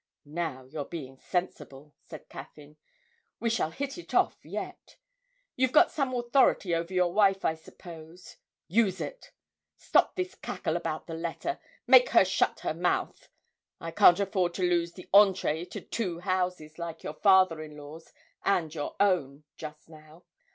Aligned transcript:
'Now 0.25 0.63
you're 0.63 0.85
getting 0.85 1.19
sensible!' 1.19 1.93
said 2.01 2.27
Caffyn. 2.27 2.75
'We 3.39 3.51
shall 3.51 3.69
hit 3.69 3.99
it 3.99 4.15
off 4.15 4.43
yet! 4.43 4.95
You've 5.55 5.71
got 5.71 5.91
some 5.91 6.11
authority 6.15 6.73
over 6.73 6.91
your 6.91 7.13
wife, 7.13 7.45
I 7.45 7.53
suppose? 7.53 8.37
Use 8.67 8.99
it. 8.99 9.31
Stop 9.77 10.15
this 10.15 10.33
cackle 10.33 10.75
about 10.75 11.05
the 11.05 11.13
letter: 11.13 11.59
make 11.85 12.09
her 12.09 12.25
shut 12.25 12.61
her 12.61 12.73
mouth; 12.73 13.29
I 13.79 13.91
can't 13.91 14.19
afford 14.19 14.55
to 14.55 14.63
lose 14.67 14.93
the 14.93 15.07
entrée 15.13 15.69
to 15.69 15.79
two 15.81 16.21
houses 16.21 16.79
like 16.79 17.03
your 17.03 17.13
father 17.13 17.61
in 17.61 17.77
law's 17.77 18.11
and 18.43 18.73
your 18.73 18.95
own, 18.99 19.43
just 19.55 19.87
now. 19.87 20.23